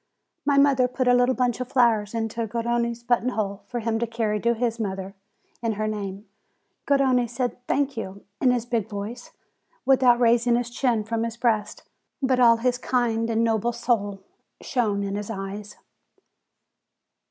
My 0.47 0.57
mother 0.57 0.87
put 0.87 1.07
a 1.07 1.13
little 1.13 1.35
bunch 1.35 1.59
of 1.59 1.67
flowers 1.71 2.15
into 2.15 2.47
Gar 2.47 2.63
rone's 2.63 3.03
button 3.03 3.29
hole, 3.29 3.61
for 3.67 3.81
him 3.81 3.99
to 3.99 4.07
carry 4.07 4.39
to 4.39 4.55
his 4.55 4.79
mother 4.79 5.13
in 5.61 5.73
her 5.73 5.87
name. 5.87 6.25
Garrone 6.87 7.27
said, 7.29 7.59
"Thank 7.67 7.95
you," 7.97 8.25
in 8.41 8.49
his 8.49 8.65
big 8.65 8.89
voice, 8.89 9.29
without 9.85 10.19
raising 10.19 10.55
his 10.55 10.71
chin 10.71 11.03
from 11.03 11.21
his 11.21 11.37
breast. 11.37 11.83
But 12.19 12.39
all 12.39 12.57
his 12.57 12.79
kind 12.79 13.29
and 13.29 13.43
noble 13.43 13.73
soul 13.73 14.23
shone 14.59 15.03
in 15.03 15.13
his 15.13 15.29
eyes. 15.29 15.75